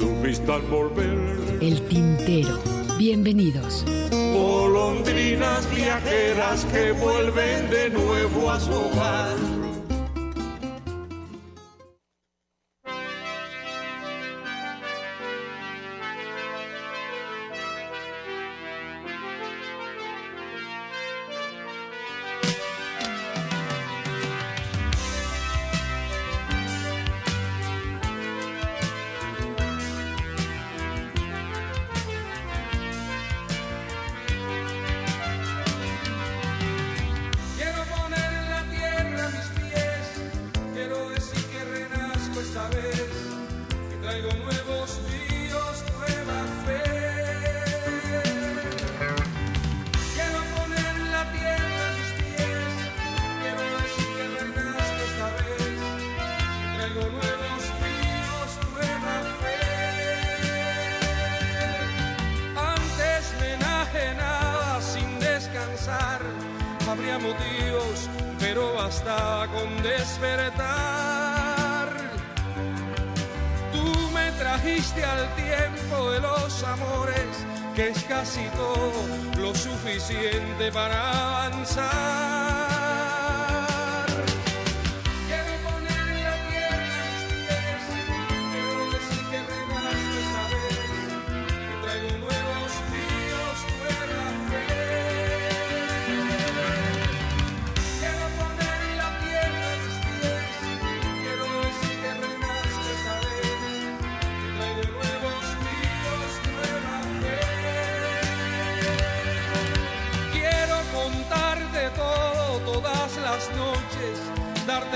[0.00, 1.58] su vista al volver.
[1.60, 2.58] El tintero.
[2.98, 3.84] Bienvenidos.
[4.10, 9.59] Golondrinas viajeras que vuelven de nuevo a su hogar.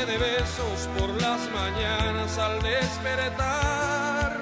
[0.07, 4.39] De besos por las mañanas al despertar.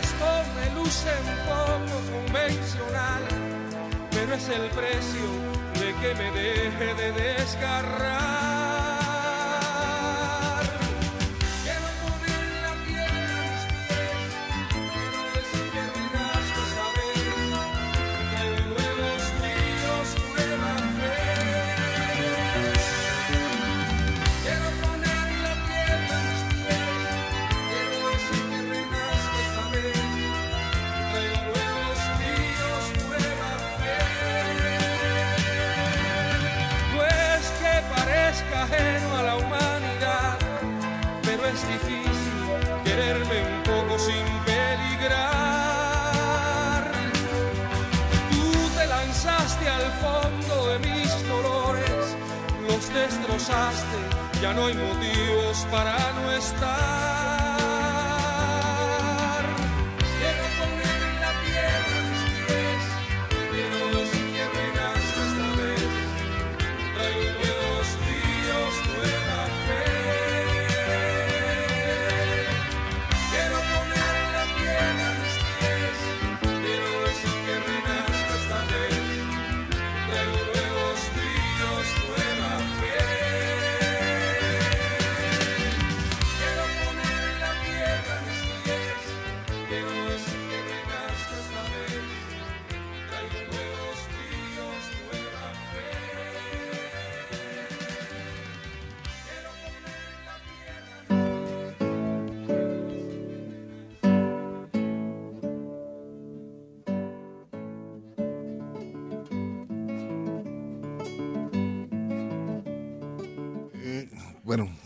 [0.00, 3.22] Esto me luce un poco convencional,
[4.12, 5.26] pero es el precio
[5.74, 8.45] de que me deje de desgarrar.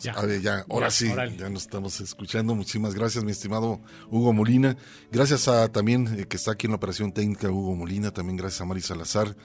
[0.01, 0.13] Ya.
[0.13, 2.55] a ver, ya, ahora Ya, sí, ya nos estamos escuchando.
[2.55, 3.81] Muchísimas gracias, mi estimado
[4.11, 4.77] Hugo Molina.
[5.13, 8.61] Gracias a también eh, que está aquí en la operación técnica Hugo Molina, también gracias
[8.61, 9.37] a Mari Salazar,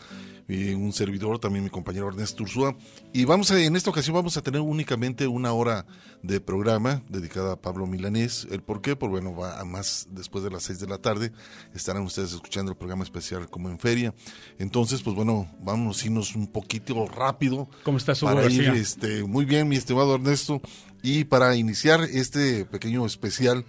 [0.47, 2.75] y un servidor, también mi compañero Ernesto Ursúa.
[3.13, 5.85] Y vamos a, en esta ocasión vamos a tener únicamente una hora
[6.21, 8.47] de programa dedicada a Pablo Milanés.
[8.51, 8.95] ¿El por qué?
[8.95, 11.31] Pues bueno, va a más después de las seis de la tarde.
[11.73, 14.13] Estarán ustedes escuchando el programa especial como en feria.
[14.59, 17.67] Entonces, pues bueno, vamos a irnos un poquito rápido.
[17.83, 18.81] ¿Cómo estás, Hugo Para ir, García?
[18.81, 20.61] este, muy bien, mi estimado Ernesto.
[21.01, 23.65] Y para iniciar este pequeño especial,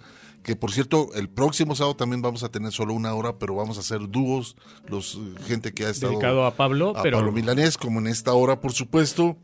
[0.47, 3.75] que por cierto, el próximo sábado también vamos a tener solo una hora, pero vamos
[3.75, 4.55] a hacer dúos,
[4.87, 8.07] los eh, gente que ha estado Dedicado a Pablo, a pero Pablo Milanés, como en
[8.07, 9.35] esta hora, por supuesto.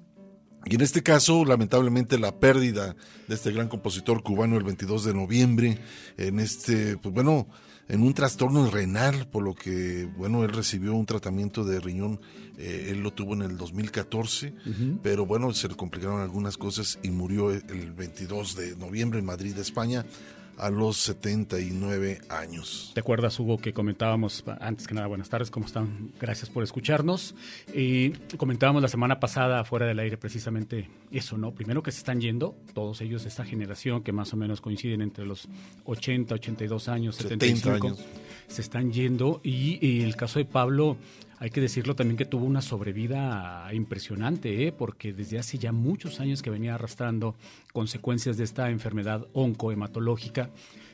[0.64, 2.96] Y en este caso, lamentablemente, la pérdida
[3.28, 5.78] de este gran compositor cubano el 22 de noviembre,
[6.16, 7.50] en este, pues bueno,
[7.90, 12.22] en un trastorno renal, por lo que, bueno, él recibió un tratamiento de riñón,
[12.58, 14.54] eh, él lo tuvo en el 2014,
[15.02, 19.58] pero bueno, se le complicaron algunas cosas y murió el 22 de noviembre en Madrid,
[19.58, 20.06] España,
[20.58, 22.92] a los 79 años.
[22.94, 26.12] ¿Te acuerdas, Hugo, que comentábamos, antes que nada, buenas tardes, ¿cómo están?
[26.20, 27.36] Gracias por escucharnos.
[27.74, 31.52] Eh, comentábamos la semana pasada, fuera del aire, precisamente eso, ¿no?
[31.52, 35.26] Primero que se están yendo, todos ellos, esta generación que más o menos coinciden entre
[35.26, 35.48] los
[35.86, 38.00] 80, 82 años, 75, años.
[38.48, 39.42] se están yendo.
[39.44, 40.98] Y, y el caso de Pablo,
[41.44, 44.72] hay que decirlo también que tuvo una sobrevida impresionante, ¿eh?
[44.72, 47.36] porque desde hace ya muchos años que venía arrastrando
[47.74, 50.52] consecuencias de esta enfermedad oncohematológica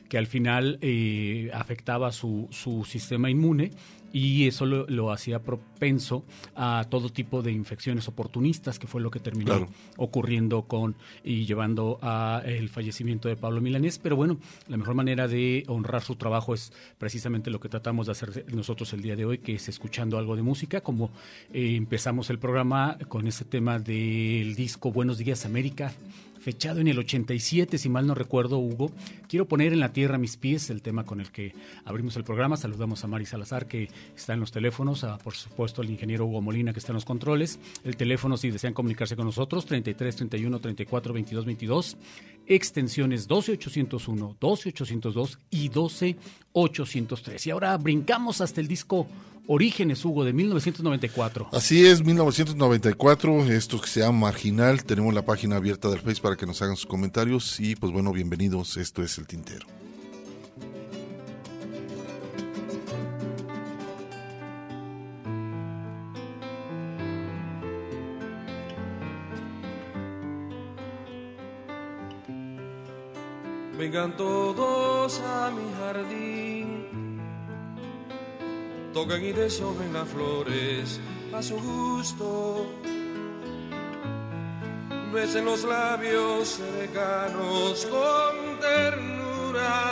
[0.08, 3.70] que al final eh, afectaba su, su sistema inmune
[4.12, 6.24] y eso lo, lo, hacía propenso
[6.54, 9.68] a todo tipo de infecciones oportunistas, que fue lo que terminó Claro.
[9.96, 13.98] ocurriendo con y llevando a el fallecimiento de Pablo Milanés.
[13.98, 18.12] Pero bueno, la mejor manera de honrar su trabajo es precisamente lo que tratamos de
[18.12, 21.10] hacer nosotros el día de hoy, que es escuchando algo de música, como
[21.52, 25.92] eh, empezamos el programa con ese tema del disco Buenos Días América
[26.40, 28.90] fechado en el 87, si mal no recuerdo, Hugo.
[29.28, 31.54] Quiero poner en la tierra mis pies, el tema con el que
[31.84, 32.56] abrimos el programa.
[32.56, 36.40] Saludamos a Mari Salazar, que está en los teléfonos, a, por supuesto al ingeniero Hugo
[36.40, 37.60] Molina, que está en los controles.
[37.84, 41.96] El teléfono, si desean comunicarse con nosotros, 33 31 34 22 22.
[42.50, 47.46] Extensiones 12801, 12802 y 12803.
[47.46, 49.06] Y ahora brincamos hasta el disco
[49.46, 51.50] Orígenes, Hugo, de 1994.
[51.52, 56.34] Así es, 1994, esto que se llama Marginal, tenemos la página abierta del Face para
[56.34, 59.79] que nos hagan sus comentarios y pues bueno, bienvenidos, esto es El Tintero.
[73.92, 77.20] Vengan todos a mi jardín,
[78.94, 81.00] toquen y deshojen las flores
[81.34, 82.70] a su gusto.
[85.12, 89.90] Besen los labios cercanos con ternura.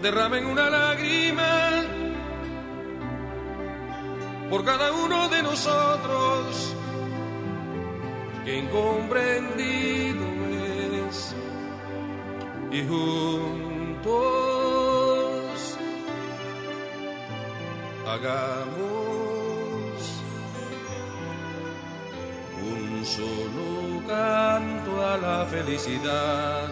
[0.00, 1.82] Derramen una lágrima
[4.48, 6.74] por cada uno de nosotros
[8.46, 10.31] que incomprendido
[12.72, 14.08] y juntos
[18.08, 18.72] hagamos
[22.62, 26.68] un solo canto a la felicidad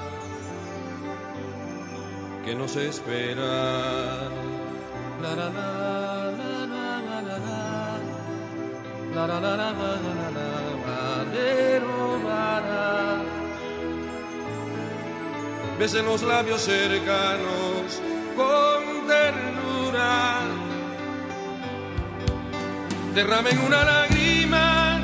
[2.44, 4.30] que nos espera.
[5.20, 5.80] La, la, la.
[15.80, 18.02] Besen los labios cercanos
[18.36, 20.40] con ternura.
[23.14, 25.00] Derramen una lágrima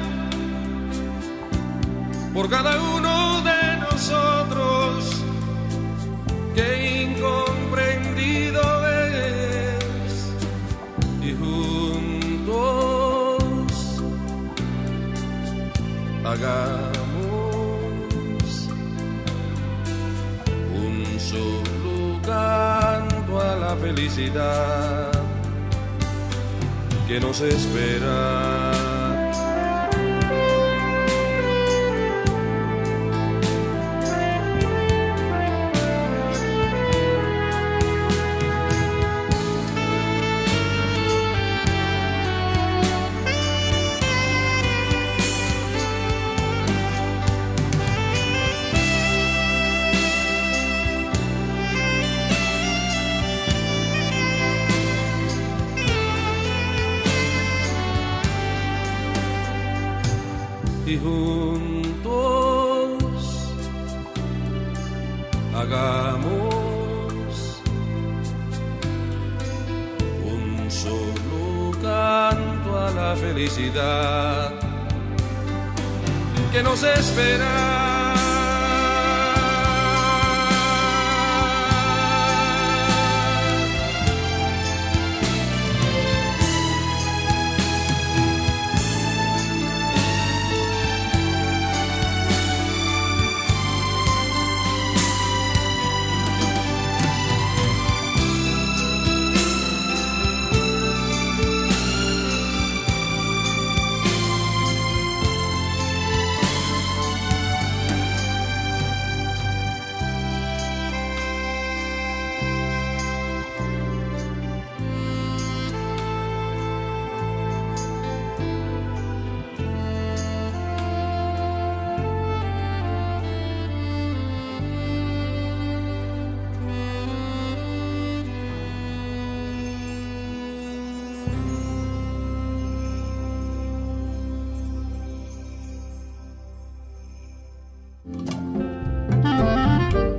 [2.34, 3.65] por cada uno de
[24.16, 25.12] felicidad
[27.06, 28.55] que nos espera.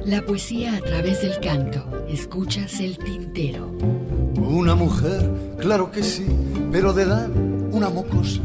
[0.08, 2.06] La poesía a través del canto.
[2.08, 3.68] Escuchas el tintero.
[4.38, 6.26] Una mujer, claro que sí,
[6.72, 7.30] pero de edad
[7.72, 8.40] una mocosa.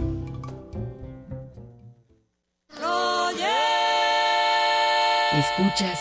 [5.38, 6.00] Escuchas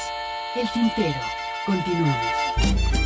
[0.55, 1.19] el tintero.
[1.67, 3.00] Continuamos.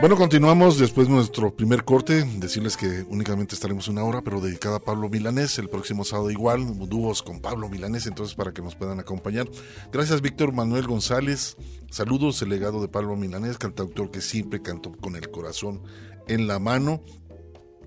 [0.00, 2.22] Bueno, continuamos después de nuestro primer corte.
[2.36, 5.58] Decirles que únicamente estaremos una hora, pero dedicada a Pablo Milanés.
[5.58, 9.48] El próximo sábado igual, dúos con Pablo Milanés, entonces para que nos puedan acompañar.
[9.90, 11.56] Gracias, Víctor Manuel González.
[11.90, 15.82] Saludos, el legado de Pablo Milanés, cantautor que siempre cantó con el corazón
[16.28, 17.02] en la mano.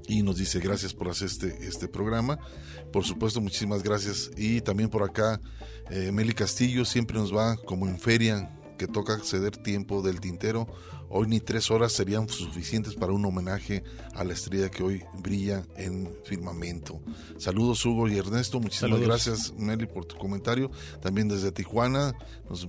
[0.05, 2.39] Y nos dice gracias por hacer este, este programa.
[2.91, 4.31] Por supuesto, muchísimas gracias.
[4.35, 5.39] Y también por acá,
[5.89, 10.67] eh, Meli Castillo siempre nos va como en feria, que toca ceder tiempo del tintero.
[11.13, 13.83] Hoy ni tres horas serían suficientes para un homenaje
[14.15, 17.01] a la estrella que hoy brilla en firmamento.
[17.37, 19.07] Saludos Hugo y Ernesto, muchísimas Saludos.
[19.07, 20.71] gracias Meli por tu comentario.
[21.01, 22.13] También desde Tijuana
[22.49, 22.65] nos,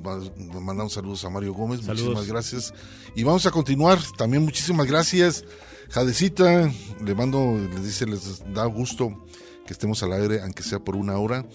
[0.60, 2.02] mandamos saludos a Mario Gómez, Saludos.
[2.04, 2.74] muchísimas gracias.
[3.14, 5.44] Y vamos a continuar, también muchísimas gracias.
[5.90, 6.72] Jadecita,
[7.04, 9.24] le mando, les dice, les da gusto
[9.66, 11.46] que estemos al aire, aunque sea por una hora.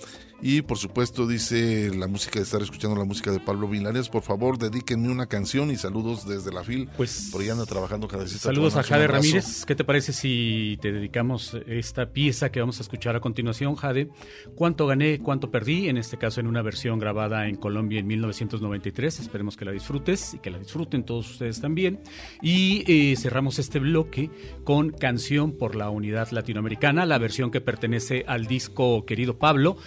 [0.41, 4.07] Y por supuesto, dice la música de estar escuchando la música de Pablo Milanes.
[4.07, 6.89] Por favor, dedíquenme una canción y saludos desde la FIL.
[6.95, 8.41] Pues, por ahí anda trabajando Jadecita.
[8.41, 9.07] Saludos te a Jade.
[9.07, 9.65] Ramírez.
[9.65, 14.09] ¿Qué te parece si te dedicamos esta pieza que vamos a escuchar a continuación, Jade?
[14.55, 15.89] ¿Cuánto gané, cuánto perdí?
[15.89, 19.19] En este caso, en una versión grabada en Colombia en 1993.
[19.19, 21.99] Esperemos que la disfrutes y que la disfruten todos ustedes también.
[22.43, 24.29] Y eh, cerramos este bloque
[24.63, 29.77] con Canción por la Unidad Latinoamericana, la versión que pertenece al disco Querido Pablo,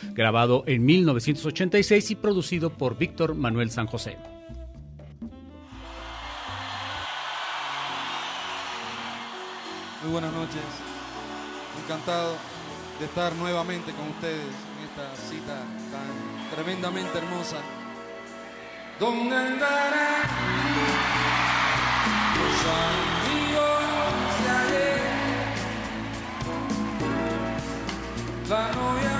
[0.40, 4.16] en 1986 y producido por Víctor Manuel San José.
[10.02, 10.62] Muy buenas noches.
[11.84, 12.36] Encantado
[12.98, 14.40] de estar nuevamente con ustedes
[14.78, 17.58] en esta cita tan tremendamente hermosa.
[18.98, 20.22] ¿Dónde andarán
[22.38, 23.82] los amigos
[24.42, 25.00] de ayer?
[28.48, 29.19] La novia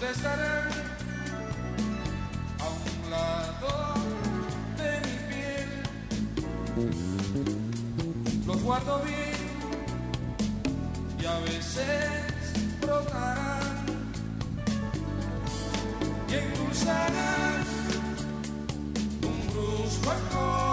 [0.00, 0.68] ¿Dónde estarán?
[2.60, 3.70] A un lado
[4.76, 5.70] de mi piel.
[8.46, 9.48] Los guardo bien
[11.20, 13.86] y a veces brotarán
[16.28, 17.64] y endulzarán
[19.24, 20.67] un brusco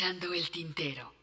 [0.00, 1.19] Escuchando el tintero.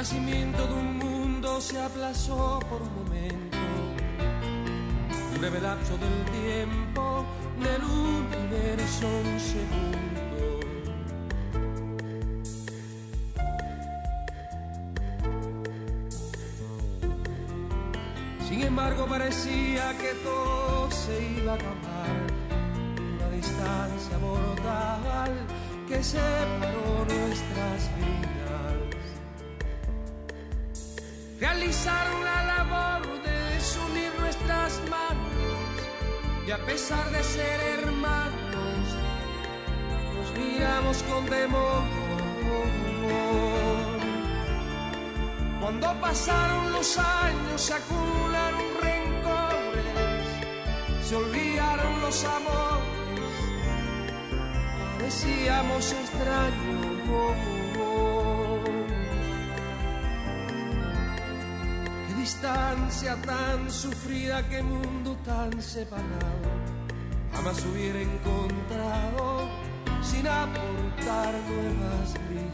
[0.00, 3.58] Nacimiento de un mundo se aplazó por un momento,
[5.34, 7.26] un breve lapso del tiempo
[7.62, 10.60] del universo un segundo.
[18.48, 22.16] Sin embargo parecía que todo se iba a acabar,
[23.18, 25.32] una distancia mortal
[25.86, 26.69] que separó
[31.80, 38.84] realizaron la labor de desunir nuestras manos y a pesar de ser hermanos
[40.14, 41.82] nos miramos con temor.
[45.60, 50.28] Cuando pasaron los años se acumularon rencores,
[51.02, 53.34] se olvidaron los amores,
[54.98, 57.59] parecíamos extraños.
[63.16, 66.50] Tan sufrida, qué mundo tan separado.
[67.32, 69.48] Jamás hubiera encontrado
[70.02, 72.50] sin aportar nuevas vidas.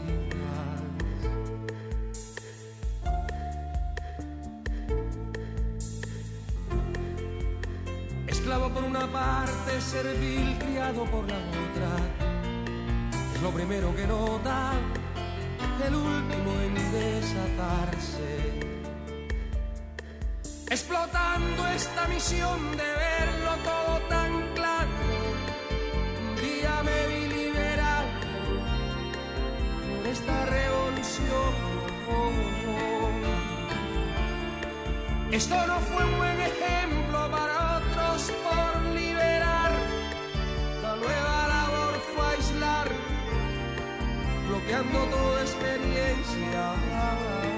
[8.27, 11.91] Esclavo por una parte, servil criado por la otra.
[13.35, 14.73] Es lo primero que nota,
[15.85, 17.76] el último en desatarse
[20.69, 24.89] explotando esta misión de verlo todo tan claro.
[26.21, 28.07] Un día me vi liberado
[29.95, 31.77] por esta revolución.
[35.31, 39.71] Esto no fue un buen ejemplo para otros por liberar.
[40.81, 42.89] La nueva labor fue aislar,
[44.47, 47.56] bloqueando toda experiencia.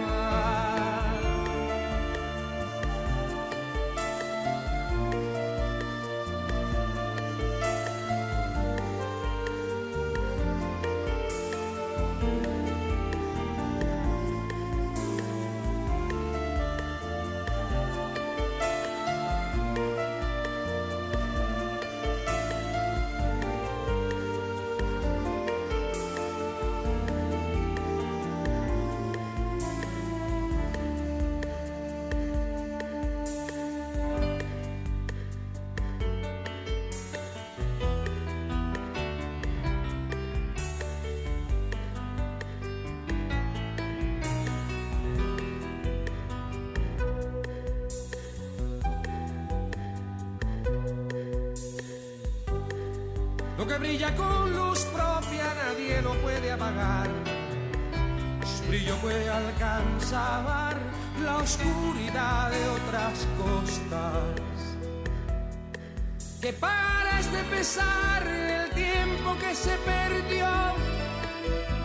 [67.20, 70.48] Este pesar el tiempo que se perdió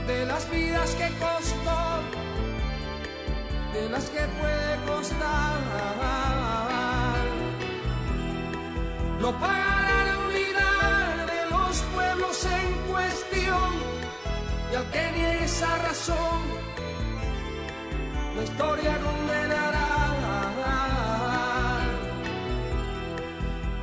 [0.06, 1.80] de las vidas que costó,
[3.72, 5.60] de las que puede costar.
[9.20, 13.70] Lo pagará la unidad de los pueblos en cuestión
[14.72, 16.40] y al que esa razón,
[18.36, 19.84] la historia condenará.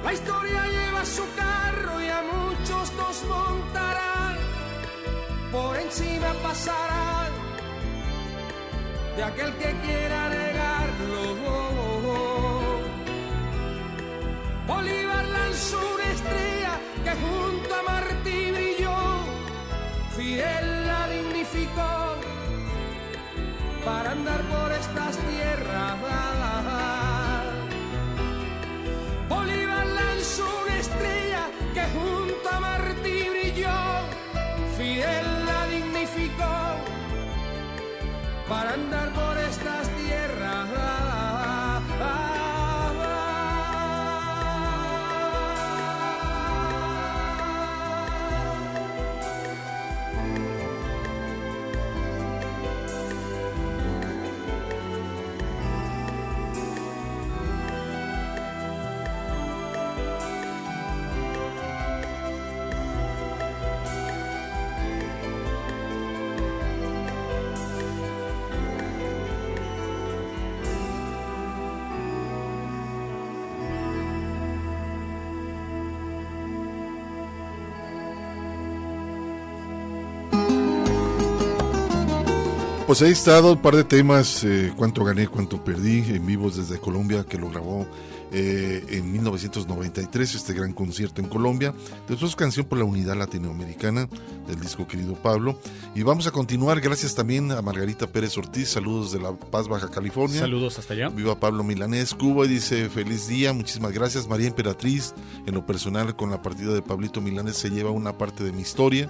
[0.04, 0.71] La historia
[1.06, 4.36] su carro y a muchos nos montará,
[5.52, 7.30] por encima pasará
[9.16, 11.22] de aquel que quiera negarlo.
[14.68, 18.98] Bolívar lanzó una estrella que junto a Martí brilló,
[20.16, 22.16] Fidel la dignificó
[23.84, 25.92] para andar por estas tierras.
[38.52, 40.21] Para andar por estas tierras.
[82.92, 86.78] Pues ahí está un par de temas, eh, cuánto gané, cuánto perdí, en vivos desde
[86.78, 87.88] Colombia, que lo grabó
[88.34, 91.74] eh, en 1993, este gran concierto en Colombia.
[92.10, 94.10] Después canción por la unidad latinoamericana
[94.46, 95.58] del disco Querido Pablo.
[95.96, 99.90] Y vamos a continuar, gracias también a Margarita Pérez Ortiz, saludos de La Paz, Baja
[99.90, 100.42] California.
[100.42, 101.08] Saludos hasta allá.
[101.08, 104.28] Viva Pablo Milanés, Cuba, y dice feliz día, muchísimas gracias.
[104.28, 105.14] María Emperatriz,
[105.48, 108.64] en lo personal con la partida de Pablito Milanés se lleva una parte de mi
[108.64, 109.10] historia.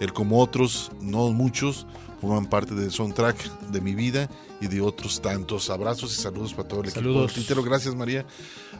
[0.00, 1.86] Él como otros, no muchos,
[2.22, 4.30] forman parte del soundtrack de mi vida
[4.60, 5.70] y de otros tantos.
[5.70, 7.34] Abrazos y saludos para todo el equipo Saludos.
[7.34, 7.64] Tintero.
[7.64, 8.24] Gracias, María.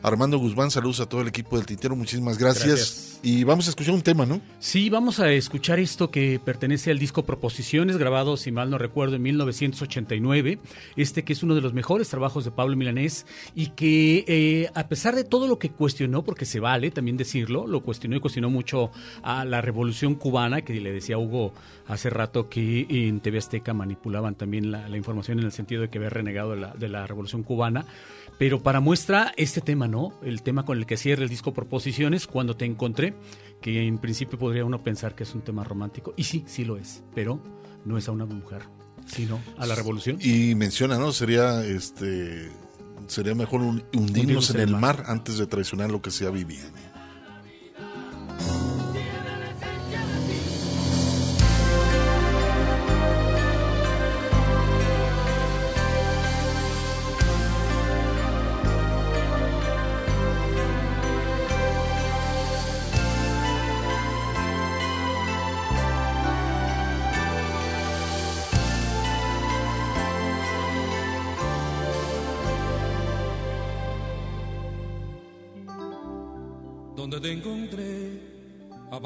[0.03, 1.95] Armando Guzmán, saludos a todo el equipo del Tintero.
[1.95, 2.67] Muchísimas gracias.
[2.67, 3.21] Gracias.
[3.23, 4.41] Y vamos a escuchar un tema, ¿no?
[4.59, 9.15] Sí, vamos a escuchar esto que pertenece al disco Proposiciones, grabado, si mal no recuerdo,
[9.15, 10.59] en 1989.
[10.97, 14.88] Este que es uno de los mejores trabajos de Pablo Milanés y que, eh, a
[14.88, 18.51] pesar de todo lo que cuestionó, porque se vale también decirlo, lo cuestionó y cuestionó
[18.51, 18.91] mucho
[19.23, 21.53] a la revolución cubana, que le decía Hugo
[21.87, 25.91] hace rato que en TV Azteca manipulaban también la, la información en el sentido de
[25.91, 27.87] que había renegado de la, de la revolución cubana.
[28.38, 30.12] Pero para muestra este tema, ¿no?
[30.23, 33.14] El tema con el que cierra el disco Proposiciones, cuando te encontré,
[33.61, 36.77] que en principio podría uno pensar que es un tema romántico, y sí, sí lo
[36.77, 37.40] es, pero
[37.85, 38.62] no es a una mujer,
[39.07, 40.18] sino a la revolución.
[40.21, 41.12] Y menciona, ¿no?
[41.12, 42.51] Sería este
[43.09, 46.66] sería mejor un- hundirnos en el mar antes de traicionar lo que se ha vivido.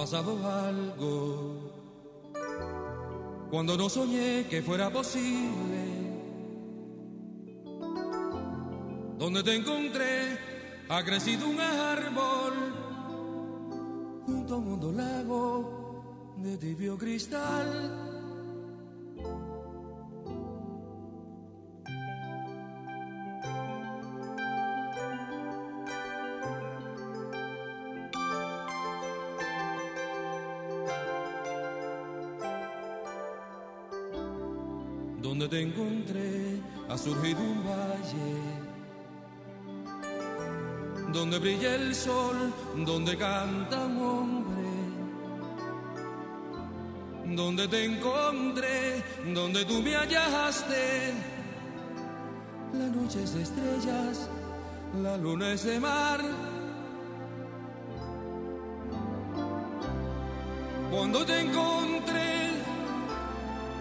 [0.06, 1.72] Pasado algo.
[3.50, 5.82] Cuando no soñé que fuera posible.
[9.18, 10.38] Donde te encontré
[10.88, 12.54] ha crecido un árbol
[14.26, 18.05] junto a un hondo lago de tibio cristal.
[43.16, 44.68] Canta un hombre,
[47.34, 49.02] donde te encontré,
[49.34, 51.14] donde tú me hallaste.
[52.72, 54.28] La noche es de estrellas,
[55.02, 56.20] la luna es de mar.
[60.90, 62.50] Cuando te encontré,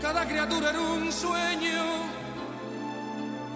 [0.01, 1.83] cada criatura era un sueño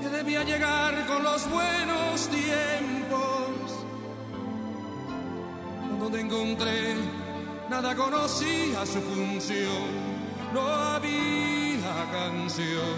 [0.02, 3.49] que debía llegar con los buenos tiempos.
[6.00, 6.96] Cuando te encontré,
[7.70, 9.84] nada conocía su función,
[10.54, 12.96] no había canción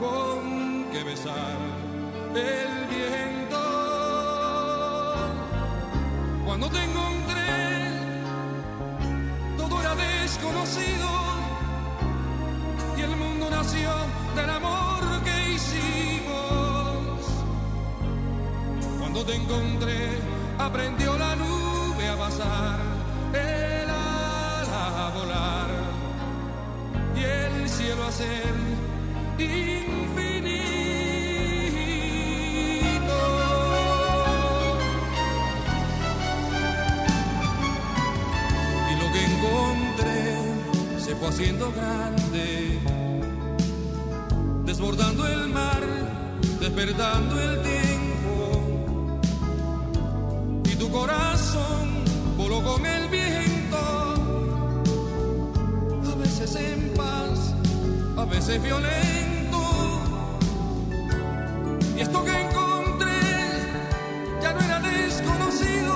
[0.00, 1.58] con que besar
[2.34, 3.60] el viento.
[6.46, 7.90] Cuando te encontré,
[9.58, 11.08] todo era desconocido
[12.96, 13.90] y el mundo nació
[14.34, 17.20] del amor que hicimos.
[18.98, 20.24] Cuando te encontré,
[20.58, 21.13] aprendió
[22.24, 22.78] pasar,
[23.34, 25.68] el ala a volar
[27.14, 28.54] y el cielo a ser
[29.38, 30.64] infinito.
[38.90, 40.22] y lo que encontré
[41.04, 42.78] se fue haciendo grande,
[44.64, 45.82] desbordando el mar,
[46.58, 47.83] despertando el tiempo,
[52.64, 53.76] con el viento,
[56.10, 57.54] a veces en paz,
[58.16, 59.60] a veces violento,
[61.96, 63.20] y esto que encontré
[64.42, 65.94] ya no era desconocido.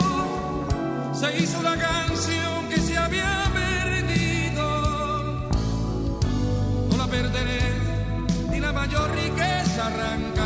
[1.13, 4.67] Se hizo la canción que se había perdido.
[6.91, 7.63] No la perderé,
[8.51, 10.38] ni la mayor riqueza arrancará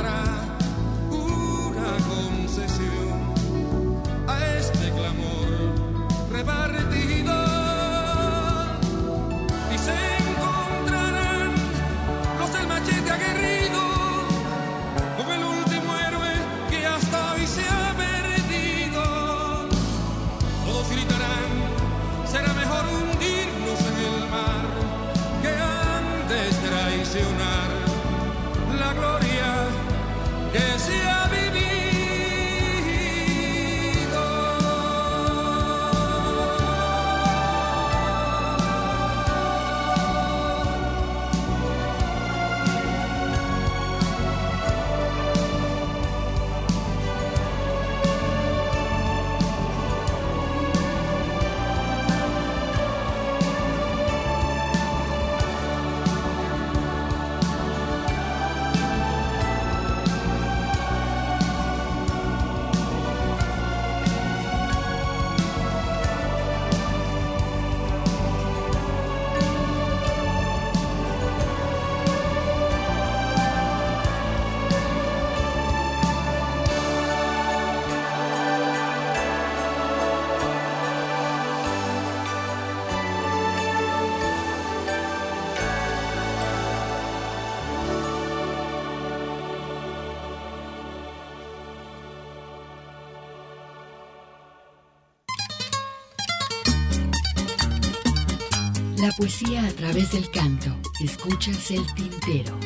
[99.13, 100.71] La poesía a través del canto.
[101.05, 102.57] Escuchas el tintero.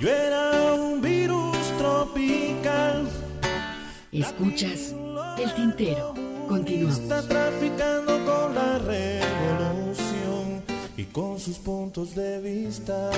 [0.00, 3.08] Yo era un virus tropical.
[4.10, 4.92] Escuchas
[5.38, 6.12] el tintero.
[6.48, 6.98] Continuamos.
[6.98, 10.64] Está traficando con la revolución
[10.96, 13.12] y con sus puntos de vista.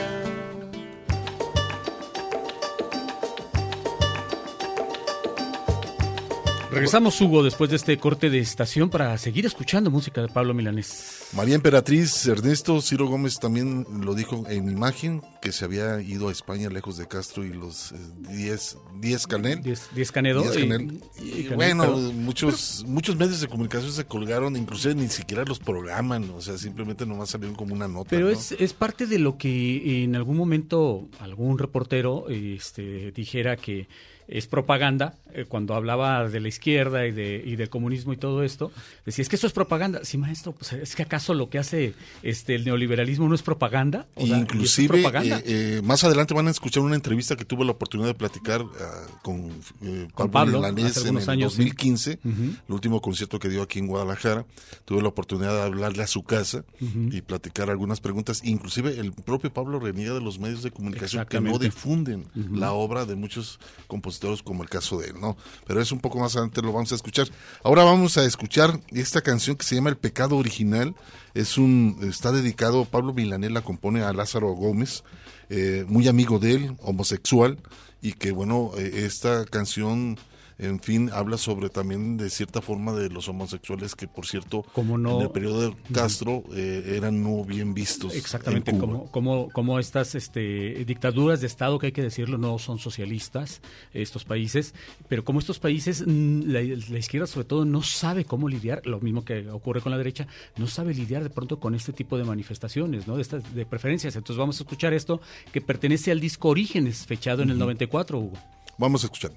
[6.72, 11.28] Regresamos, Hugo, después de este corte de estación para seguir escuchando música de Pablo Milanés.
[11.34, 16.32] María Emperatriz, Ernesto, Ciro Gómez también lo dijo en imagen, que se había ido a
[16.32, 17.92] España lejos de Castro y los
[18.30, 19.62] 10 10 Canel.
[19.62, 20.42] 10 Canedo.
[20.44, 21.00] Y- Canel.
[21.20, 25.44] y Y Canel, bueno, pero- muchos muchos medios de comunicación se colgaron, inclusive ni siquiera
[25.44, 28.08] los programan, o sea, simplemente nomás salieron como una nota.
[28.10, 28.30] Pero ¿no?
[28.32, 33.88] es, es parte de lo que en algún momento algún reportero este, dijera que
[34.32, 38.42] es propaganda, eh, cuando hablaba de la izquierda y, de, y del comunismo y todo
[38.42, 38.72] esto,
[39.04, 40.00] decía, es que eso es propaganda.
[40.04, 44.06] Sí, maestro, pues es que acaso lo que hace este el neoliberalismo no es propaganda.
[44.14, 45.38] O Y sea, ¿y inclusive, eso es propaganda?
[45.40, 45.42] eh,
[45.78, 49.06] eh, más adelante van a escuchar una entrevista que tuve la oportunidad de platicar ah,
[49.22, 49.50] con,
[49.82, 51.58] eh, Con Pablo, Milanés hace en el años, sí.
[51.64, 54.46] 2015, el último concierto que dio aquí en Guadalajara.
[54.86, 56.64] Tuve la oportunidad de hablarle a su casa
[57.10, 58.40] y platicar algunas preguntas.
[58.44, 63.04] Inclusive el propio Pablo reniega de los medios de comunicación que no difunden la obra
[63.04, 65.36] de muchos compositores como el caso de él, ¿no?
[65.66, 67.28] Pero es un poco más adelante lo vamos a escuchar.
[67.64, 70.94] Ahora vamos a escuchar esta canción que se llama El pecado original.
[71.34, 75.02] Es un está dedicado Pablo Milanés la compone a Lázaro Gómez,
[75.48, 77.58] eh, muy amigo de él, homosexual
[78.00, 80.18] y que bueno, eh, esta canción
[80.62, 84.96] en fin, habla sobre también de cierta forma de los homosexuales que, por cierto, Como
[84.96, 88.14] no- en el periodo de Castro eh, eran no bien vistos.
[88.14, 92.78] Exactamente, como, como, como estas este, dictaduras de Estado, que hay que decirlo, no son
[92.78, 93.60] socialistas,
[93.92, 94.74] estos países,
[95.08, 99.00] pero como estos países, mm, la, la izquierda sobre todo no sabe cómo lidiar, lo
[99.00, 102.24] mismo que ocurre con la derecha, no sabe lidiar de pronto con este tipo de
[102.24, 103.16] manifestaciones, ¿no?
[103.16, 104.16] de, estas, de preferencias.
[104.16, 105.20] Entonces vamos a escuchar esto
[105.52, 108.38] que pertenece al disco Orígenes, fechado en el 94, Hugo.
[108.78, 109.32] Vamos a escuchar.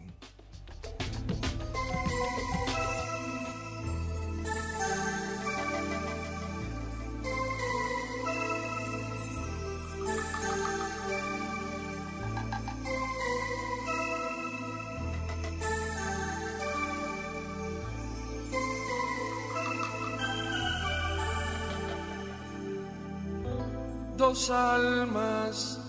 [24.45, 25.79] Dos almas,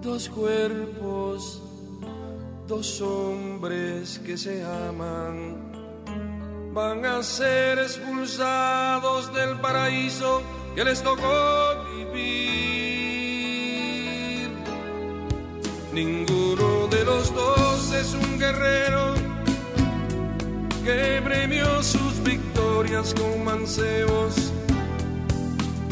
[0.00, 1.62] dos cuerpos,
[2.66, 5.70] dos hombres que se aman,
[6.74, 10.42] van a ser expulsados del paraíso
[10.74, 12.42] que les tocó vivir.
[15.92, 19.14] Ninguno de los dos es un guerrero
[20.84, 24.52] que premió sus victorias con mancebos.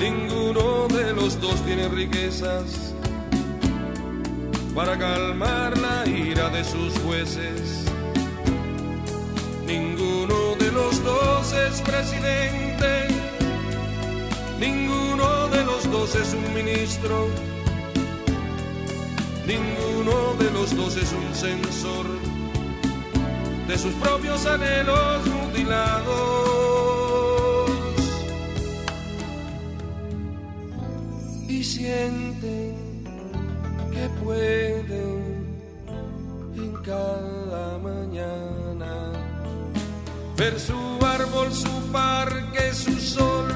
[0.00, 2.94] Ninguno de los dos tiene riquezas
[4.74, 7.84] para calmar la ira de sus jueces.
[9.66, 13.08] Ninguno de los dos es presidente.
[14.58, 17.28] Ninguno de los dos es un ministro.
[19.46, 22.06] Ninguno de los dos es un censor
[23.68, 26.59] de sus propios anhelos mutilados.
[31.70, 32.74] Sienten
[33.92, 35.18] que pueden
[36.56, 39.12] en cada mañana
[40.36, 43.54] ver su árbol su parque, su sol,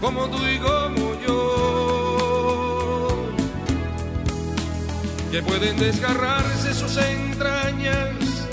[0.00, 3.08] como tú y como yo,
[5.32, 8.46] que pueden desgarrarse sus entrañas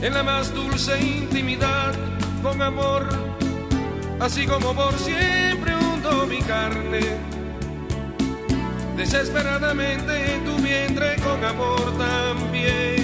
[0.00, 1.92] en la más dulce intimidad,
[2.40, 3.08] con amor,
[4.20, 7.33] así como por siempre hundo mi carne
[8.96, 13.03] desesperadamente en tu vientre con amor también.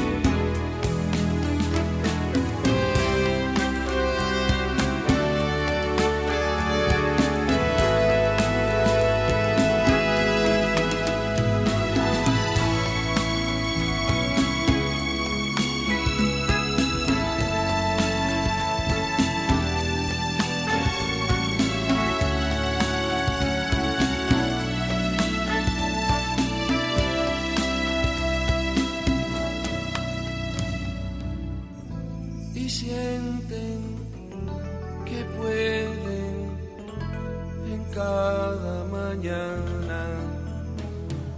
[38.10, 40.00] Cada mañana.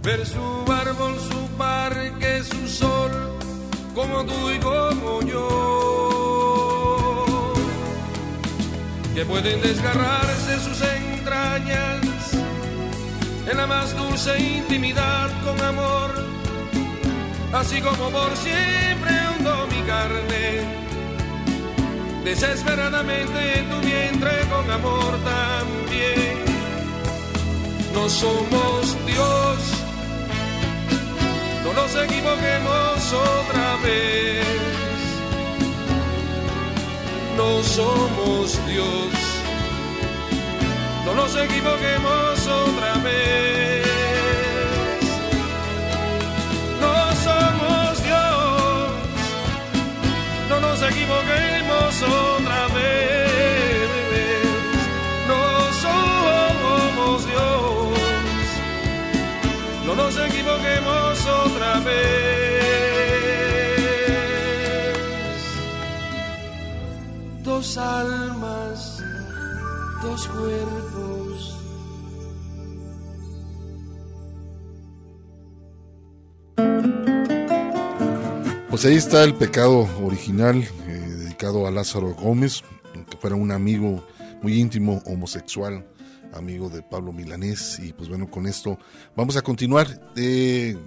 [0.01, 0.45] Ver su
[0.83, 3.11] árbol, su parque, su sol,
[3.95, 5.43] como tú y como yo,
[9.15, 12.01] que pueden desgarrarse sus entrañas
[13.49, 16.11] en la más dulce intimidad con amor,
[17.53, 20.83] así como por siempre hundo mi carne
[22.23, 26.32] desesperadamente en tu vientre con amor también.
[27.93, 29.59] No somos Dios,
[31.63, 34.45] no nos equivoquemos otra vez.
[37.37, 39.13] No somos Dios,
[41.05, 43.85] no nos equivoquemos otra vez.
[46.81, 46.93] No
[47.27, 48.91] somos Dios,
[50.49, 52.32] no nos equivoquemos otra vez.
[59.95, 61.93] No nos equivoquemos otra vez.
[67.43, 69.03] Dos almas,
[70.01, 71.59] dos cuerpos.
[78.69, 82.63] Pues ahí está el pecado original eh, dedicado a Lázaro Gómez,
[83.09, 84.03] que fuera un amigo
[84.41, 85.85] muy íntimo homosexual,
[86.33, 87.79] amigo de Pablo Milanés.
[87.79, 88.77] Y pues bueno, con esto
[89.15, 89.87] vamos a continuar.
[90.15, 90.77] Eh,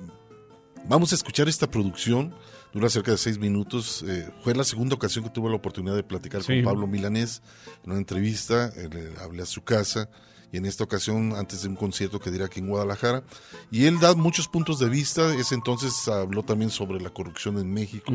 [0.88, 2.34] vamos a escuchar esta producción,
[2.72, 4.04] dura cerca de seis minutos.
[4.06, 6.56] Eh, fue la segunda ocasión que tuve la oportunidad de platicar Sí.
[6.56, 7.42] con Pablo Milanés
[7.84, 8.72] en una entrevista.
[8.76, 10.08] eh, le hablé a su casa
[10.52, 13.24] y en esta ocasión antes de un concierto que dirá aquí en Guadalajara.
[13.70, 15.34] Y él da muchos puntos de vista.
[15.34, 18.12] Ese entonces habló también sobre la corrupción en México.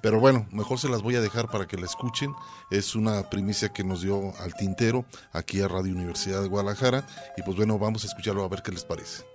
[0.00, 2.34] Pero bueno, mejor se las voy a dejar para que la escuchen.
[2.70, 7.06] Es una primicia que nos dio al tintero aquí a Radio Universidad de Guadalajara.
[7.36, 9.31] Y pues bueno, vamos a escucharlo a ver qué les parece.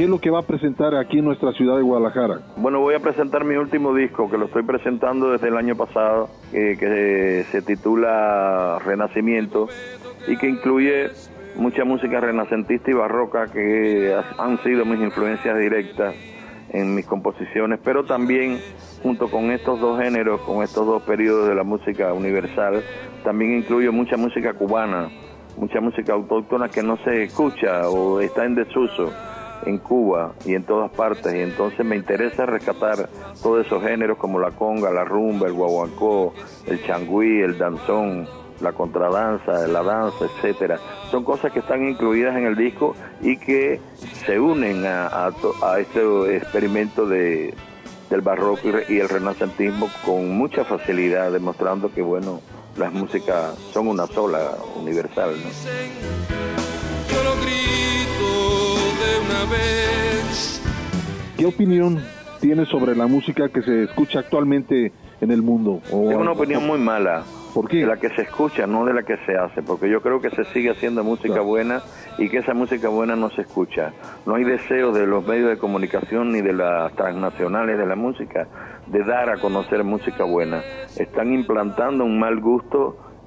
[0.00, 2.40] ¿Qué es lo que va a presentar aquí en nuestra ciudad de Guadalajara?
[2.56, 6.30] Bueno, voy a presentar mi último disco, que lo estoy presentando desde el año pasado,
[6.54, 9.68] eh, que se titula Renacimiento
[10.26, 11.10] y que incluye
[11.56, 16.14] mucha música renacentista y barroca que han sido mis influencias directas
[16.70, 18.58] en mis composiciones, pero también
[19.02, 22.82] junto con estos dos géneros, con estos dos periodos de la música universal,
[23.22, 25.10] también incluyo mucha música cubana,
[25.58, 29.12] mucha música autóctona que no se escucha o está en desuso
[29.66, 33.08] en Cuba y en todas partes y entonces me interesa rescatar
[33.42, 36.34] todos esos géneros como la conga, la rumba, el guaguancó,
[36.66, 38.28] el changüí, el danzón,
[38.60, 40.78] la contradanza, la danza, etcétera.
[41.10, 43.80] Son cosas que están incluidas en el disco y que
[44.26, 45.30] se unen a,
[45.62, 47.54] a este experimento de,
[48.10, 52.40] del barroco y, el renacentismo con mucha facilidad, demostrando que bueno,
[52.76, 55.34] las músicas son una sola, universal.
[59.46, 60.62] Vez.
[61.36, 62.00] ¿Qué opinión
[62.40, 65.80] tienes sobre la música que se escucha actualmente en el mundo?
[65.92, 67.22] O- Tengo una opinión muy mala.
[67.54, 67.78] ¿Por qué?
[67.78, 70.30] De la que se escucha, no de la que se hace, porque yo creo que
[70.30, 71.46] se sigue haciendo música Claro.
[71.46, 71.82] buena
[72.16, 73.92] y que esa música buena no se escucha.
[74.24, 78.46] No hay deseo de los medios de comunicación ni de las transnacionales de la música
[78.86, 80.62] de dar a conocer música buena.
[80.96, 82.96] Están implantando un mal gusto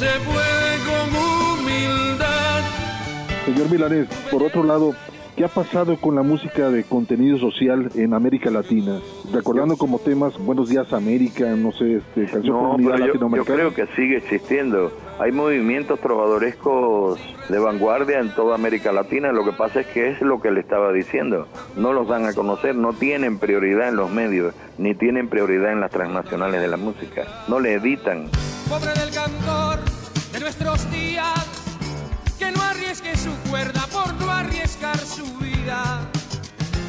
[0.00, 1.14] Se puede con
[1.60, 2.62] humildad.
[3.44, 4.94] Señor Milanés, por otro lado,
[5.36, 8.98] ¿qué ha pasado con la música de contenido social en América Latina?
[9.30, 13.44] Recordando como temas Buenos Días América, no sé, este, canción No, comunidad pero yo, yo
[13.44, 14.90] creo que sigue existiendo.
[15.18, 17.20] Hay movimientos trovadorescos
[17.50, 19.32] de vanguardia en toda América Latina.
[19.32, 21.46] Lo que pasa es que es lo que le estaba diciendo.
[21.76, 25.80] No los dan a conocer, no tienen prioridad en los medios, ni tienen prioridad en
[25.80, 27.26] las transnacionales de la música.
[27.48, 28.30] No le editan.
[28.70, 29.89] Pobre del cantor
[30.40, 31.44] de nuestros días,
[32.38, 36.00] que no arriesgue su cuerda por no arriesgar su vida.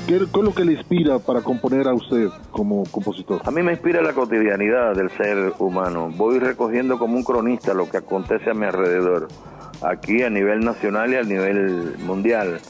[0.08, 3.42] ¿Qué, qué es lo que le inspira para componer a usted como compositor?
[3.44, 6.10] A mí me inspira la cotidianidad del ser humano.
[6.16, 9.28] Voy recogiendo como un cronista lo que acontece a mi alrededor,
[9.82, 12.62] aquí a nivel nacional y a nivel mundial.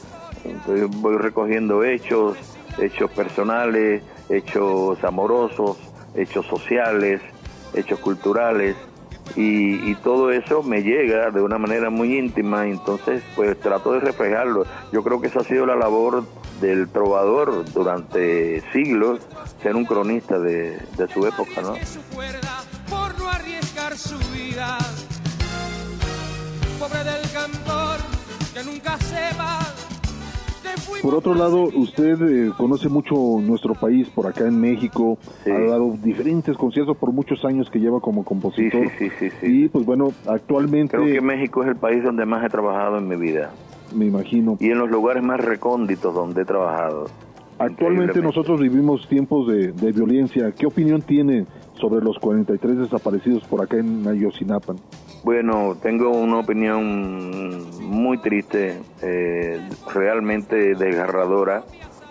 [0.44, 2.36] Entonces voy recogiendo hechos,
[2.78, 5.76] hechos personales, hechos amorosos,
[6.16, 7.20] hechos sociales,
[7.72, 8.74] hechos culturales.
[9.36, 14.00] Y, y todo eso me llega de una manera muy íntima, entonces pues trato de
[14.00, 14.66] reflejarlo.
[14.92, 16.24] Yo creo que esa ha sido la labor
[16.60, 19.20] del trovador durante siglos,
[19.62, 21.74] ser un cronista de, de su época, ¿no?
[26.78, 28.00] Pobre del cantor
[28.52, 29.61] que nunca que fuimos
[31.02, 35.96] Por otro lado, usted eh, conoce mucho nuestro país por acá en México, ha dado
[36.02, 38.88] diferentes conciertos por muchos años que lleva como compositor.
[38.98, 39.30] Sí, sí.
[39.42, 43.08] Y pues bueno, actualmente Creo que México es el país donde más he trabajado en
[43.08, 43.50] mi vida.
[43.94, 44.56] me imagino.
[44.60, 47.06] Y en los lugares más recónditos donde he trabajado.
[47.58, 50.52] Actualmente nosotros vivimos tiempos de, de violencia.
[50.52, 54.74] ¿Qué opinión tiene sobre los 43 desaparecidos por acá en Ayotzinapa?
[55.24, 59.60] Bueno, tengo una opinión muy triste, eh,
[59.94, 61.62] realmente desgarradora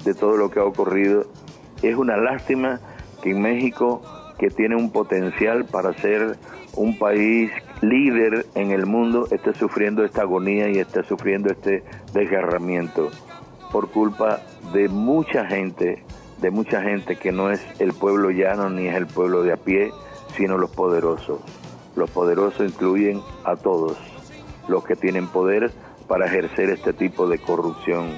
[0.05, 1.25] de todo lo que ha ocurrido.
[1.81, 2.79] Es una lástima
[3.21, 4.01] que México,
[4.39, 6.37] que tiene un potencial para ser
[6.77, 7.51] un país
[7.81, 11.83] líder en el mundo, esté sufriendo esta agonía y esté sufriendo este
[12.13, 13.11] desgarramiento
[13.73, 14.39] por culpa
[14.71, 16.05] de mucha gente,
[16.39, 19.57] de mucha gente que no es el pueblo llano ni es el pueblo de a
[19.57, 19.91] pie,
[20.37, 21.41] sino los poderosos.
[22.01, 23.95] Los poderosos incluyen a todos
[24.67, 25.71] los que tienen poder
[26.07, 28.09] para ejercer este tipo de corrupción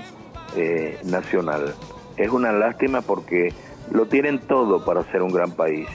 [0.56, 1.76] eh, nacional.
[2.16, 3.54] Es una lástima porque
[3.92, 5.90] lo tienen todo para ser un gran país.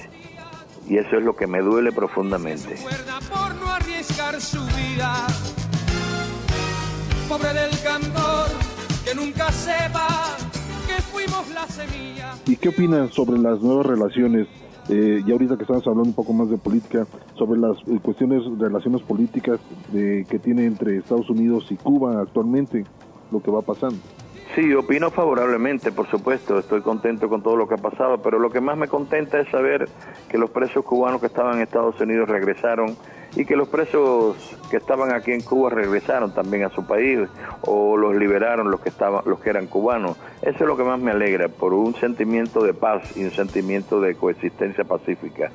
[0.87, 2.75] Y eso es lo que me duele profundamente.
[3.31, 5.27] por no arriesgar su vida.
[7.27, 8.49] Pobre del cantor
[9.03, 10.37] que nunca sepa
[10.87, 12.35] que fuimos la semilla.
[12.45, 14.47] ¿Y qué opina sobre las nuevas relaciones?
[14.89, 18.43] Eh, y ahorita que estamos hablando un poco más de política, sobre las eh, cuestiones,
[18.59, 19.61] relaciones políticas
[19.93, 22.85] de, que tiene entre Estados Unidos y Cuba actualmente,
[23.31, 23.99] lo que va pasando.
[24.55, 28.51] Sí, opino favorablemente, por supuesto, estoy contento con todo lo que ha pasado, pero lo
[28.51, 29.89] que más me contenta es saber
[30.29, 32.97] que los presos cubanos que estaban en Estados Unidos regresaron
[33.37, 34.37] y que los presos
[34.71, 37.29] que estaban aquí en Cuba regresaron también a su país
[37.63, 40.17] o los liberaron los que estaban los que eran cubanos.
[40.41, 44.01] Eso es lo que más me alegra por un sentimiento de paz y un sentimiento
[44.01, 45.51] de coexistencia pacífica.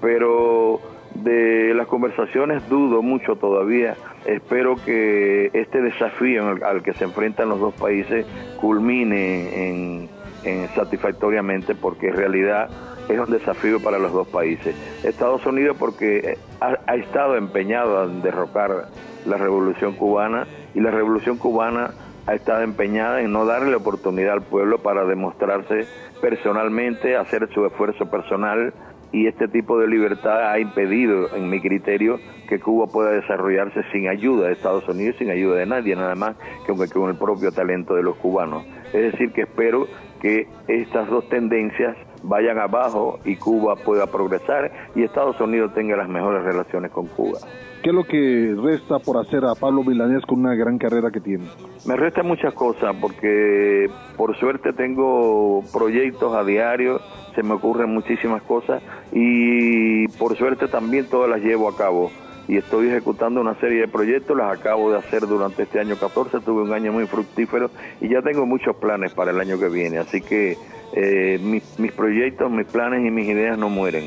[0.00, 0.80] Pero
[1.14, 3.96] de las conversaciones dudo mucho todavía.
[4.24, 8.26] Espero que este desafío al, que se enfrentan los dos países
[8.60, 10.08] culmine en,
[10.44, 12.68] en satisfactoriamente porque en realidad
[13.08, 14.74] es un desafío para los dos países.
[15.04, 18.88] Estados Unidos porque ha, ha estado empeñado en derrocar
[19.24, 21.90] la revolución cubana y la revolución cubana
[22.26, 25.86] ha estado empeñada en no darle oportunidad al pueblo para demostrarse
[26.20, 28.74] personalmente, hacer su esfuerzo personal
[29.12, 34.08] y este tipo de libertad ha impedido, en mi criterio, que Cuba pueda desarrollarse sin
[34.08, 36.36] ayuda de Estados Unidos, sin ayuda de nadie, nada más
[36.66, 38.64] que con el propio talento de los cubanos.
[38.92, 39.86] Es decir, que espero
[40.20, 41.96] que estas dos tendencias
[42.26, 47.38] vayan abajo y Cuba pueda progresar y Estados Unidos tenga las mejores relaciones con Cuba.
[47.82, 51.20] ¿Qué es lo que resta por hacer a Pablo Milanés con una gran carrera que
[51.20, 51.44] tiene?
[51.86, 57.00] Me resta muchas cosas porque por suerte tengo proyectos a diario,
[57.36, 62.10] se me ocurren muchísimas cosas y por suerte también todas las llevo a cabo.
[62.48, 66.40] Y estoy ejecutando una serie de proyectos, las acabo de hacer durante este año 14,
[66.40, 67.70] tuve un año muy fructífero
[68.00, 69.98] y ya tengo muchos planes para el año que viene.
[69.98, 70.56] Así que
[70.92, 74.04] eh, mis, mis proyectos, mis planes y mis ideas no mueren.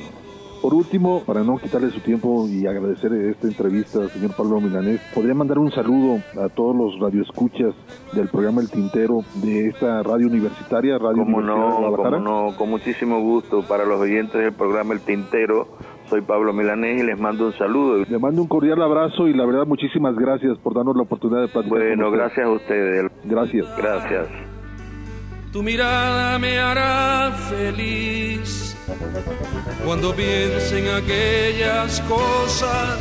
[0.62, 5.00] Por último, para no quitarle su tiempo y agradecer esta entrevista al señor Pablo Milanés,
[5.16, 7.74] podría mandar un saludo a todos los radioescuchas
[8.12, 12.18] del programa El Tintero de esta radio universitaria, Radio Como Universidad de no, Guadalajara.
[12.18, 15.68] como no, con muchísimo gusto para los oyentes del programa El Tintero.
[16.10, 18.04] Soy Pablo Milanés y les mando un saludo.
[18.04, 21.48] Le mando un cordial abrazo y la verdad muchísimas gracias por darnos la oportunidad de
[21.48, 21.78] platicar.
[21.78, 23.12] Bueno, con gracias a ustedes.
[23.24, 23.66] Gracias.
[23.78, 24.49] Gracias.
[25.52, 28.76] Tu mirada me hará feliz
[29.84, 33.00] cuando piense en aquellas cosas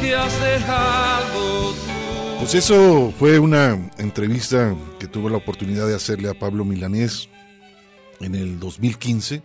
[0.00, 1.76] que has dejado tú.
[2.40, 7.28] Pues eso fue una entrevista que tuve la oportunidad de hacerle a Pablo Milanés
[8.20, 9.42] en el 2015.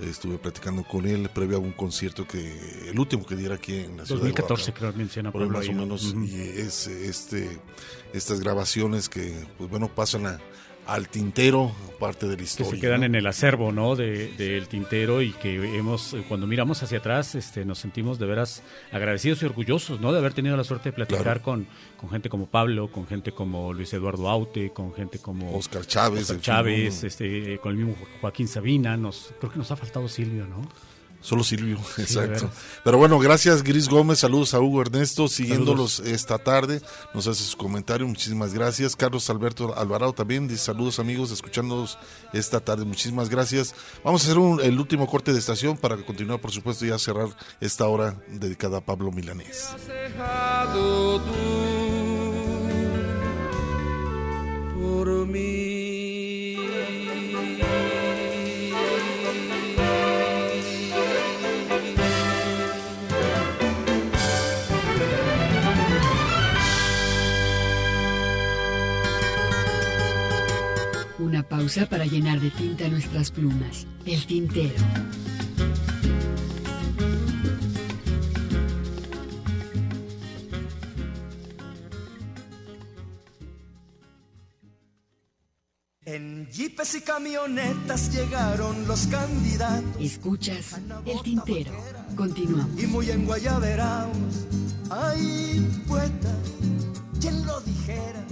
[0.00, 3.98] Estuve platicando con él previo a un concierto que el último que diera aquí en
[3.98, 4.78] la ciudad 2014 de Guadalajara.
[4.78, 5.82] creo menciona por más o ahí, ¿no?
[5.82, 7.60] menos y es este
[8.12, 10.40] estas grabaciones que pues bueno pasan a-
[10.86, 11.70] al tintero
[12.00, 13.06] parte de la que historia se quedan ¿no?
[13.06, 17.36] en el acervo no de- del tintero y que hemos eh, cuando miramos hacia atrás
[17.36, 20.92] este nos sentimos de veras agradecidos y orgullosos no de haber tenido la suerte de
[20.94, 21.42] platicar Claro.
[21.42, 21.66] con,
[21.96, 26.22] con gente como Pablo con gente como Luis Eduardo Aute con gente como Oscar Chávez,
[26.22, 30.08] Oscar Chávez este con el mismo Jo- Joaquín Sabina nos creo que nos ha faltado
[30.08, 30.68] Silvio no
[31.22, 32.50] Solo Silvio, exacto.
[32.84, 36.12] Pero bueno, gracias Gris Gómez, saludos a Hugo Ernesto, siguiéndolos Saludos.
[36.14, 36.82] esta tarde,
[37.14, 38.96] nos hace su comentario, muchísimas gracias.
[38.96, 41.96] Carlos Alberto Alvarado también, dice saludos amigos, escuchándonos
[42.32, 43.74] esta tarde, muchísimas gracias.
[44.04, 46.90] Vamos a hacer un- el último corte de estación para que continúe, por supuesto, y
[46.90, 47.28] a cerrar
[47.60, 49.68] esta hora dedicada a Pablo Milanés.
[54.80, 56.01] por mí.
[71.32, 73.86] Una pausa para llenar de tinta nuestras plumas.
[74.04, 74.74] El tintero.
[86.04, 91.72] En jeepes y camionetas llegaron los candidatos Escuchas el tintero.
[92.14, 92.78] Continuamos.
[92.78, 94.18] y muy enguayaberaos.
[94.90, 96.36] Ay, poeta,
[97.18, 98.22] ¿quién lo dijera?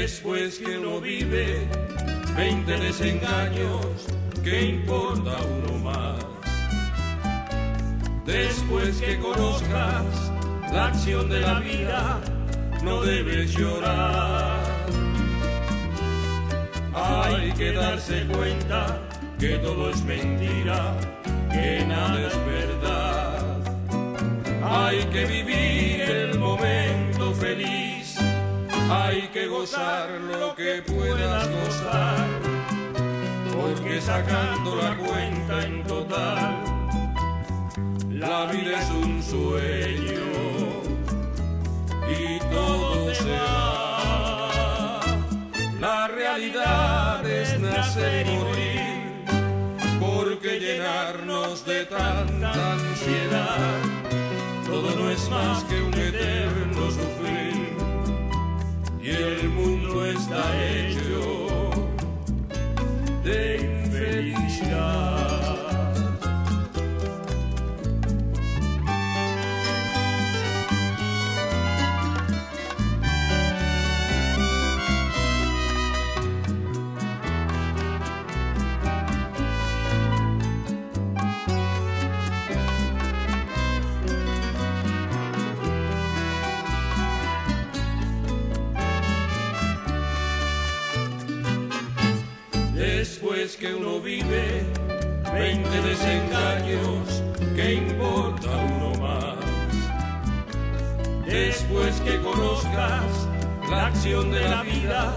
[0.00, 1.66] Después que uno vive
[2.36, 4.06] 20 desengaños,
[4.44, 6.24] ¿qué importa uno más?
[8.24, 10.04] Después que conozcas
[10.72, 12.20] la acción de la vida,
[12.84, 14.60] no debes llorar.
[16.94, 19.00] Hay que darse cuenta
[19.36, 20.94] que todo es mentira,
[21.50, 23.58] que nada es verdad.
[24.62, 25.37] Hay que vivir
[28.90, 32.26] hay que gozar lo que puedas gozar,
[33.54, 36.64] porque sacando la cuenta en total,
[38.10, 40.28] la vida es un sueño
[42.08, 45.00] y todo se va.
[45.80, 49.24] La realidad es nacer y morir,
[50.00, 53.78] porque llenarnos de tanta ansiedad,
[54.66, 57.57] todo no es más que un eterno sufrir,
[59.08, 61.70] y el mundo está hecho
[63.24, 63.77] de
[93.20, 94.62] Después que uno vive
[95.32, 97.24] 20 desengaños,
[97.56, 99.34] ¿qué importa uno más?
[101.26, 103.28] Después que conozcas
[103.68, 105.16] la acción de la vida,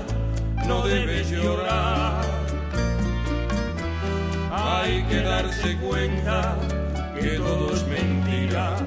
[0.66, 2.26] no debes llorar.
[4.52, 6.58] Hay que darse cuenta
[7.22, 8.78] que todo es mentira,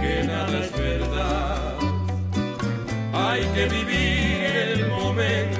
[0.00, 1.72] que nada es verdad.
[3.12, 5.55] Hay que vivir el momento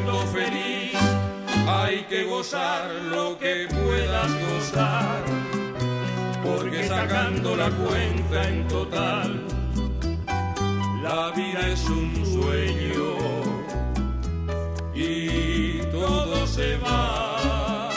[1.66, 5.24] hay que gozar lo que puedas gozar,
[6.44, 9.44] porque sacando la cuenta en total,
[11.02, 13.16] la vida es un sueño
[14.94, 17.90] y todo se va.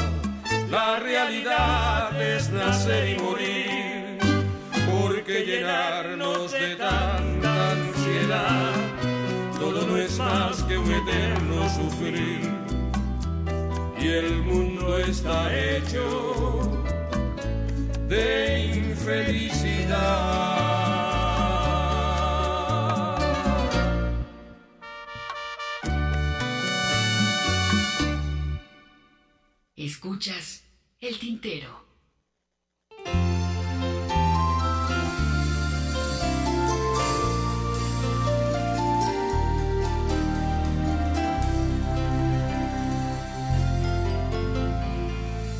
[0.69, 4.17] La realidad es nacer y morir,
[4.91, 8.73] porque llenarnos de tanta ansiedad,
[9.59, 12.58] todo no es más que un eterno sufrir.
[14.01, 16.85] Y el mundo está hecho
[18.07, 20.39] de infelicidad.
[29.75, 30.63] Escuchas
[31.01, 31.88] el tintero.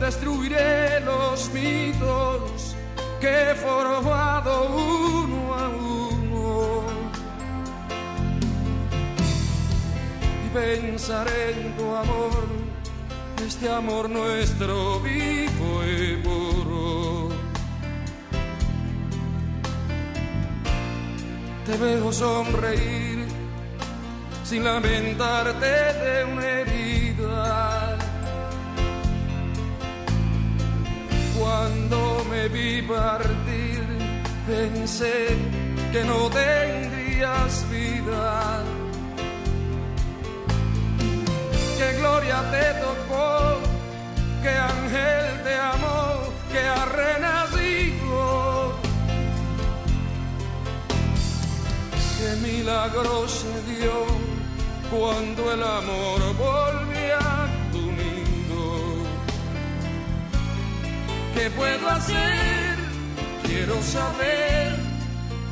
[0.00, 2.74] Destruiré los mitos
[3.20, 6.82] que he formado uno a uno.
[10.46, 12.48] Y pensaré en tu amor,
[13.46, 17.28] este amor nuestro vivo y puro.
[21.66, 23.26] Te veo sonreír
[24.44, 27.79] sin lamentarte de una herida.
[32.52, 33.82] Vi partir,
[34.46, 35.36] pensé
[35.92, 38.62] que no tendrías vida.
[41.78, 43.58] Que gloria te tocó,
[44.42, 46.02] que ángel te amó,
[46.52, 48.74] que ha renacido.
[52.18, 53.96] Que milagro se dio
[54.90, 56.90] cuando el amor volvió
[61.40, 62.76] ¿Qué puedo hacer?
[63.46, 64.76] Quiero saber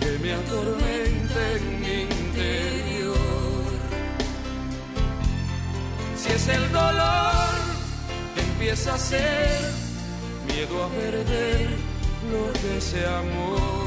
[0.00, 3.16] que me atormenta en mi interior.
[6.14, 7.54] Si es el dolor
[8.36, 9.60] empieza a ser
[10.46, 11.70] miedo a perder
[12.32, 13.77] lo que se amó.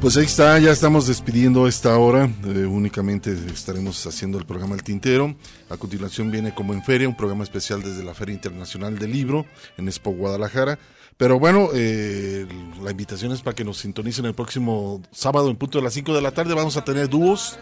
[0.00, 2.24] Pues ahí está, ya estamos despidiendo esta hora.
[2.46, 5.36] eh, únicamente estaremos haciendo el programa El Tintero.
[5.68, 9.44] A continuación viene como en feria, un programa especial desde la Feria Internacional del Libro
[9.76, 10.78] en Expo Guadalajara.
[11.18, 12.46] Pero bueno, eh,
[12.82, 16.14] la invitación es para que nos sintonicen el próximo sábado en punto de las 5
[16.14, 16.54] de la tarde.
[16.54, 17.58] Vamos a tener dúos.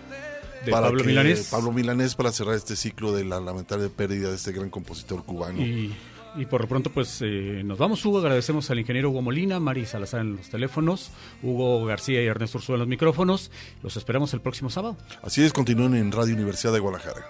[0.65, 1.49] De Pablo Milanés.
[1.51, 5.61] Pablo Milanés para cerrar este ciclo de la lamentable pérdida de este gran compositor cubano.
[5.61, 5.93] Y,
[6.37, 8.19] y por lo pronto, pues eh, nos vamos, Hugo.
[8.19, 11.11] Agradecemos al ingeniero Hugo Molina, Mari Salazar en los teléfonos,
[11.43, 13.51] Hugo García y Ernesto Ursúa en los micrófonos.
[13.83, 14.97] Los esperamos el próximo sábado.
[15.23, 17.27] Así es, continúen en Radio Universidad de Guadalajara.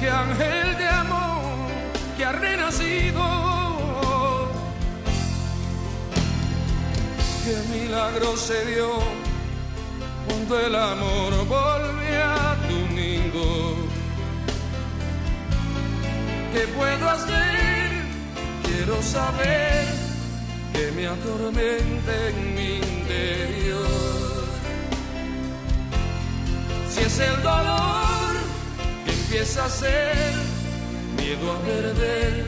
[0.00, 1.70] que ángel de amor
[2.16, 3.22] que ha renacido.
[7.44, 8.88] Que milagro se dio
[10.26, 12.53] cuando el amor volvió
[16.54, 17.90] ¿Qué puedo hacer?
[18.62, 19.86] Quiero saber
[20.72, 23.88] que me atormenta en mi interior.
[26.90, 28.34] Si es el dolor
[29.04, 30.34] que empieza a ser
[31.18, 32.46] miedo a perder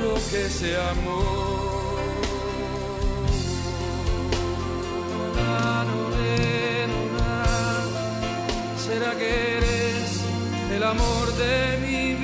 [0.00, 1.54] lo que se amó.
[8.86, 10.20] ¿Será que eres
[10.74, 12.23] el amor de mi vida?